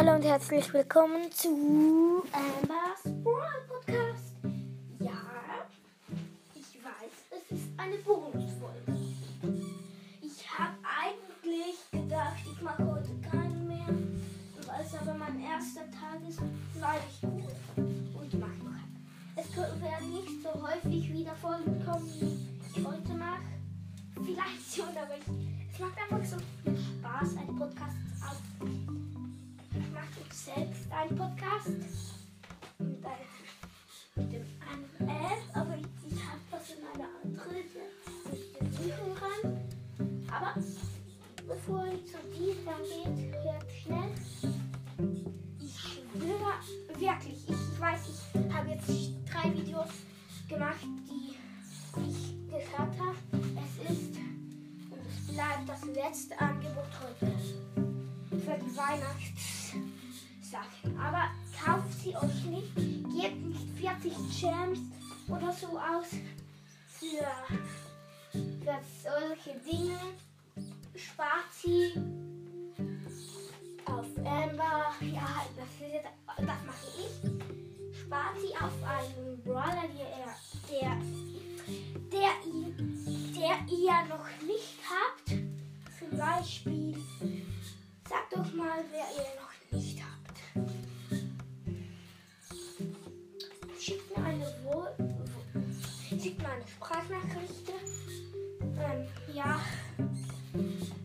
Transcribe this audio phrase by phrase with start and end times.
[0.00, 4.32] Hallo und herzlich willkommen zu Ambers Brawl Podcast.
[5.00, 5.10] Ja,
[6.54, 8.96] ich weiß, es ist eine Bonusfolge.
[10.22, 13.88] Ich habe eigentlich gedacht, ich mache heute keinen mehr.
[14.68, 16.38] Weil es aber mein erster Tag ist,
[16.76, 19.10] bleibe ich gut und mache noch einen.
[19.34, 23.42] Es werden nicht so häufig wieder Folgen kommen, wie ich heute mache.
[24.14, 26.36] Vielleicht schon, aber ich, es macht einfach so
[30.98, 31.68] einen Podcast
[34.16, 37.64] mit, dem einen App, aber ich, habe das in einer anderen
[38.58, 39.44] den Zuhörern.
[40.28, 40.54] Aber
[41.46, 44.12] bevor ich zu diesem geht, hört schnell.
[45.60, 46.54] Ich schwöre
[46.98, 48.88] wirklich, ich, weiß, ich habe jetzt
[49.30, 49.90] drei Videos
[50.48, 51.36] gemacht, die
[52.08, 53.18] ich gehört habe.
[53.32, 54.16] Es ist
[54.90, 56.57] und es bleibt das letzte Angebot
[60.50, 60.98] Sachen.
[60.98, 61.30] Aber
[61.64, 62.74] kauft sie euch nicht.
[62.74, 64.78] Gebt nicht 40 Gems
[65.28, 66.08] oder so aus
[66.88, 67.26] für,
[68.32, 69.98] für solche Dinge.
[70.94, 71.92] Spart sie
[73.84, 74.92] auf Amber.
[75.00, 76.04] Ja, das, ist,
[76.38, 78.00] das mache ich.
[78.00, 80.34] Spart sie auf einen Brawler, der,
[80.70, 80.96] der,
[82.10, 82.32] der,
[83.34, 85.28] der ihr noch nicht habt.
[85.98, 86.96] Zum Beispiel,
[88.08, 90.17] sagt doch mal, wer ihr noch nicht habt.
[93.88, 94.44] Schickt mir eine
[96.66, 97.72] Sprachnachricht.
[98.60, 99.60] Ähm, ja,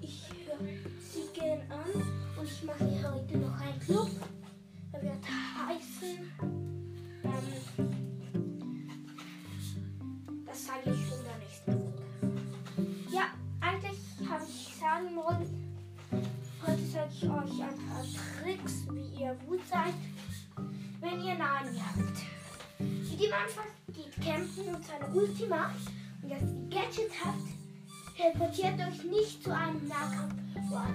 [0.00, 0.58] ich höre
[1.00, 1.90] sie gern an
[2.38, 4.10] und ich mache heute noch einen Club.
[4.92, 5.24] Er wird
[5.66, 6.32] heißen.
[7.24, 7.46] Ähm,
[10.46, 12.02] das sage ich schon der nächsten Folge.
[13.10, 13.24] Ja,
[13.60, 13.98] eigentlich
[14.30, 15.76] habe ich sagen wollen,
[16.64, 18.04] heute sage ich euch ein paar
[18.40, 19.94] Tricks, wie ihr gut seid,
[21.00, 22.37] wenn ihr Nani habt.
[23.18, 25.74] Die man einfach geht campen und seine Ulti macht
[26.22, 27.48] und das Gadget habt,
[28.16, 30.94] teleportiert euch nicht zu einem Nahkampf-Brawler.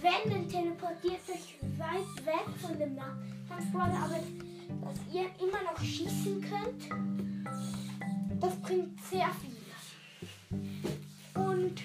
[0.00, 4.20] Wenn, dann teleportiert euch weit weg von dem Nahkampf-Brawler, aber
[4.84, 6.88] dass ihr immer noch schießen könnt,
[8.40, 9.54] das bringt sehr viel.
[11.34, 11.82] Und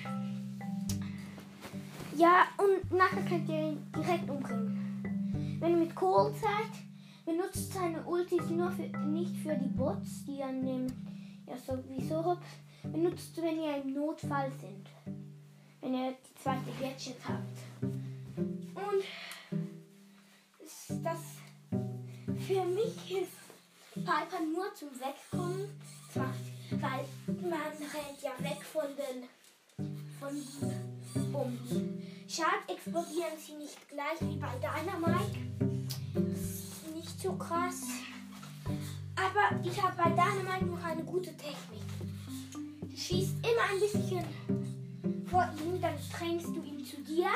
[2.16, 5.58] ja, und nachher könnt ihr ihn direkt umbringen.
[5.60, 6.89] Wenn ihr mit Kohl seid,
[7.30, 10.88] benutzt seine Ultis nur für, nicht für die Bots, die an dem
[11.46, 12.44] ja sowieso habt.
[12.84, 14.88] Benutzt, wenn ihr im Notfall sind.
[15.82, 17.60] Wenn ihr die zweite Gadget habt.
[18.74, 19.04] Und
[21.04, 21.20] das
[22.48, 23.32] für mich hilft
[23.94, 25.70] Piper nur zum Wegkommen.
[26.72, 29.28] Weil man rennt ja weg von den
[30.20, 32.02] von Bomben.
[32.28, 35.59] Schade explodieren sie nicht gleich wie bei Dynamite
[37.50, 37.82] krass.
[39.16, 41.82] Aber ich habe bei Dynamite noch eine gute Technik.
[42.82, 44.24] Du schießt immer ein bisschen
[45.26, 47.28] vor ihm, dann drängst du ihn zu dir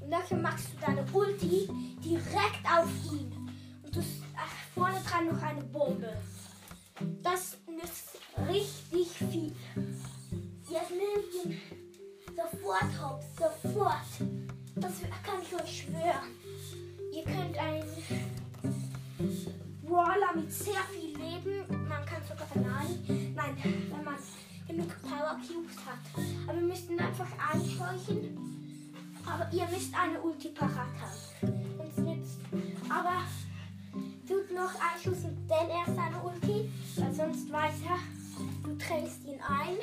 [0.00, 1.68] und dann machst du deine Ulti
[2.04, 3.32] direkt auf ihn.
[3.82, 4.00] Und du
[4.36, 6.12] ach, vorne dran noch eine Bombe.
[21.44, 21.88] Leben.
[21.88, 23.34] Man kann sogar vernageln.
[23.34, 24.16] Nein, wenn man
[24.66, 25.98] genug Power Cubes hat.
[26.46, 28.38] Aber wir müssten einfach einscheuchen.
[29.26, 32.04] Aber ihr müsst eine Ulti parat haben.
[32.04, 32.40] Nützt.
[32.88, 33.22] Aber
[34.26, 36.70] tut noch einschüssen, denn er ist eine Ulti.
[36.96, 37.98] Weil sonst weiß er,
[38.64, 39.76] du trägst ihn ein.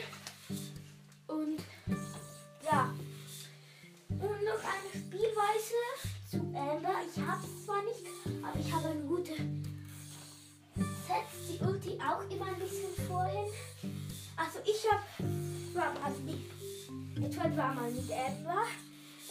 [15.80, 18.64] War mal mit, Edward war mal mit Amber.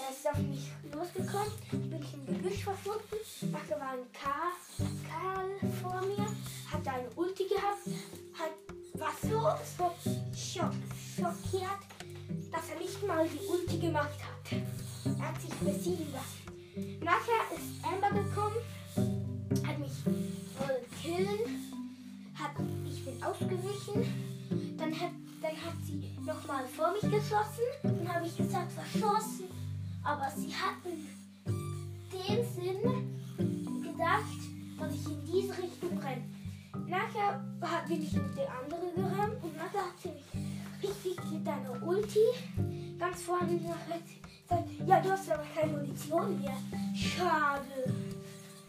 [0.00, 1.52] Er ist auf mich losgekommen,
[1.90, 3.52] bin ich im Gebüsch verschwunden.
[3.52, 6.26] Nachher war ein Karl, Karl vor mir,
[6.72, 7.86] hat eine Ulti gehabt,
[8.32, 8.54] hat,
[8.94, 9.40] war so,
[9.76, 9.94] schock,
[10.34, 11.82] schockiert,
[12.50, 14.58] dass er nicht mal die Ulti gemacht hat.
[15.18, 17.00] Er hat sich besiegen lassen.
[17.04, 18.56] Nachher ist Amber gekommen,
[19.66, 21.68] hat mich wohl killen
[22.34, 22.52] hat,
[22.88, 24.76] ich bin ausgewichen.
[24.78, 25.10] Dann hat,
[25.48, 27.64] dann hat sie nochmal vor mich geschossen.
[27.82, 29.48] Dann habe ich gesagt, verschossen.
[30.04, 31.06] Aber sie hatten
[31.46, 34.24] den Sinn gedacht,
[34.78, 36.24] dass ich in diese Richtung renne.
[36.86, 41.46] Nachher hat bin ich in die andere gerannt und nachher hat sie mich richtig mit
[41.46, 42.20] deiner Ulti
[42.98, 44.08] ganz vorne gesagt,
[44.86, 46.56] ja, du hast aber keine Munition mehr.
[46.94, 47.92] Schade.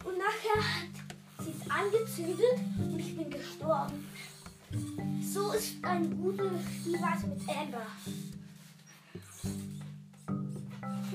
[0.04, 4.06] Und nachher hat sie es angezündet und ich bin gestorben.
[4.70, 6.50] So ist eine gute
[6.80, 7.86] Spielweise mit Amber.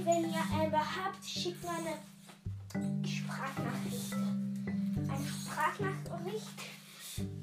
[0.04, 4.13] Wenn ihr Amber habt, schickt mir eine Sprachnachricht.
[4.13, 6.60] Eine Sprachnachricht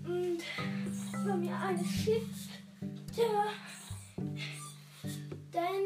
[0.04, 0.42] und
[1.24, 2.50] wenn mir eine schickt,
[5.52, 5.82] dann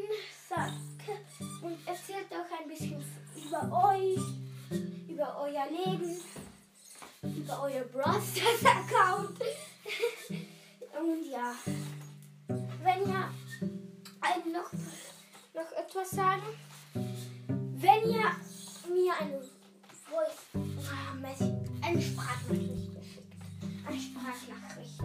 [0.48, 3.04] sagt und erzählt auch ein bisschen
[3.46, 4.18] über euch,
[5.08, 6.16] über euer Leben,
[7.22, 8.20] über euer Brawl
[8.64, 9.38] Account.
[11.06, 11.54] Und ja,
[12.48, 13.28] wenn ihr
[14.20, 14.72] einem noch,
[15.54, 16.42] noch etwas sagen,
[16.94, 18.30] wenn ihr
[18.92, 19.40] mir eine
[20.04, 20.64] Voice,
[21.82, 23.34] eine Sprachnachricht geschickt,
[23.86, 25.00] eine Sprachnachricht,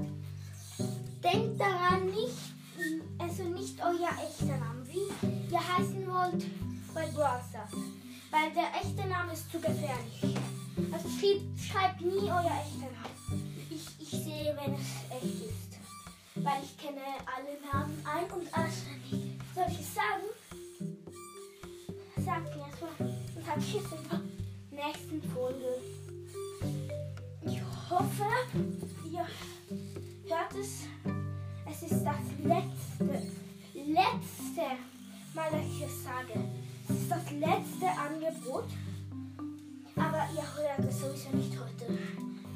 [1.23, 2.37] denkt daran nicht,
[3.19, 6.45] also nicht euer echter Name, wie ihr heißen wollt
[6.95, 7.67] bei Browser.
[8.31, 10.37] Weil der echte Name ist zu gefährlich.
[10.91, 11.09] Also
[11.57, 13.43] schreibt nie euer echter Name.
[13.69, 15.70] Ich, ich sehe, wenn es echt ist.
[16.51, 16.99] Weil ich kenne
[17.33, 19.39] alle Namen ein und auswendig.
[19.55, 20.27] Soll ich es sagen?
[22.17, 22.91] Sagt mir erstmal.
[22.99, 25.79] Und dann ich es in der nächsten Folge.
[27.43, 28.25] Ich hoffe,
[29.09, 29.25] ihr
[30.27, 30.81] hört es.
[31.69, 33.27] Es ist das letzte,
[33.73, 34.67] letzte
[35.33, 36.33] Mal, dass ich es sage.
[36.89, 38.65] Es ist das letzte Angebot.
[39.95, 41.97] Aber ihr hört es sowieso nicht heute.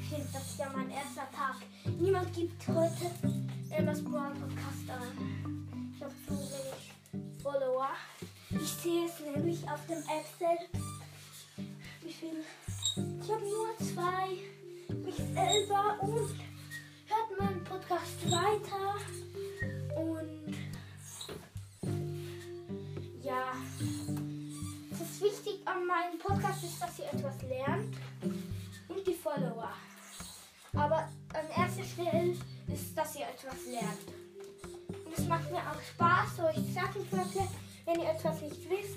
[0.00, 1.56] Ich finde, das ist ja mein erster Tag.
[1.98, 3.45] Niemand gibt heute
[3.76, 5.92] Emma's Brown Podcast an.
[5.94, 7.90] Ich habe zu wenig Follower.
[8.50, 10.82] Ich sehe es nämlich auf dem App selbst.
[12.00, 12.42] Wie viel?
[13.22, 14.28] Ich habe nur zwei.
[15.04, 16.36] Mich selber und
[17.04, 18.94] hört meinen Podcast weiter.
[19.94, 20.56] Und
[23.22, 23.52] ja,
[24.90, 27.94] das wichtig an meinem Podcast ist, dass ihr etwas lernt
[28.88, 29.70] und die Follower.
[30.72, 32.36] Aber an erster Stelle
[32.76, 34.04] ist, dass ihr etwas lernt.
[35.06, 37.48] Und es macht mir auch Spaß, euch Sachen zu erklären.
[37.86, 38.96] Wenn ihr etwas nicht wisst,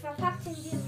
[0.00, 0.78] verpackt in diese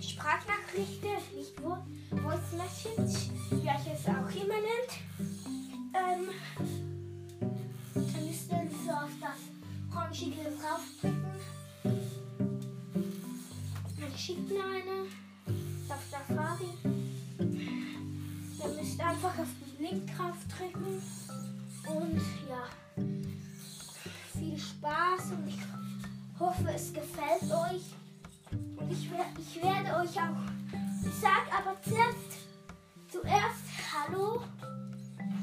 [0.00, 4.92] Sprachnachrichten, nicht Voice Message, wie ihr es auch immer nennt.
[5.94, 6.28] Ähm,
[7.94, 11.32] dann müsst ihr so auf das orangige draufdrücken.
[14.00, 15.06] Dann schickt mir eine
[15.88, 16.70] auf Safari.
[18.58, 21.02] Ihr müsst einfach auf den Link draufdrücken.
[21.88, 22.68] Und ja,
[24.38, 25.58] viel Spaß und ich
[26.38, 27.94] hoffe, es gefällt euch.
[28.76, 29.08] Und ich,
[29.38, 30.42] ich werde euch auch,
[31.04, 32.48] ich sag aber zuerst,
[33.10, 33.62] zuerst
[33.92, 34.42] Hallo.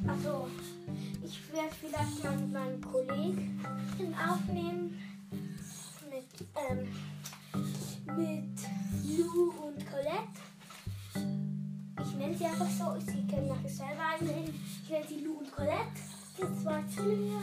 [0.07, 0.47] Also,
[1.24, 3.62] ich werde vielleicht mal mit meinem Kollegen
[4.27, 4.69] aufnehmen.
[13.80, 14.54] Selber einnehmen.
[14.84, 16.02] Ich nenne sie Lou und Colette.
[16.38, 17.42] Die zwei Zwillinge.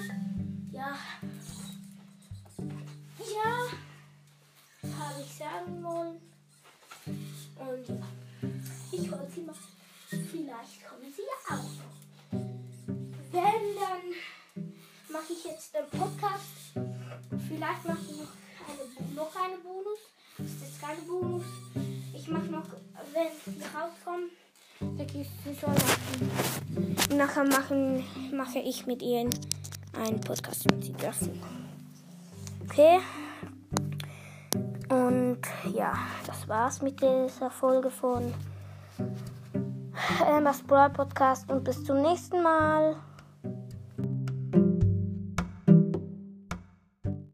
[0.71, 0.99] Ja.
[3.19, 3.51] Ja.
[4.99, 6.21] Habe ich sagen wollen.
[7.07, 8.07] Und ja.
[8.93, 9.55] Ich hole sie mal.
[10.09, 11.71] Vielleicht kommen sie ja auch.
[13.33, 14.05] Wenn, dann
[15.09, 16.75] mache ich jetzt den Podcast.
[17.49, 18.35] Vielleicht mache ich noch
[18.69, 20.01] eine, noch eine Bonus.
[20.37, 21.45] Das ist jetzt keine Bonus.
[22.15, 22.69] Ich mache noch,
[23.13, 24.31] wenn sie rauskommen,
[27.17, 29.31] Nachher machen, mache ich mit ihnen
[29.99, 31.41] einen Podcast, wenn sie dürfen.
[32.65, 32.99] Okay.
[34.89, 35.39] Und
[35.75, 35.95] ja,
[36.27, 38.33] das war's mit dieser Folge von
[40.27, 42.97] Emma's Brawl Podcast und bis zum nächsten Mal.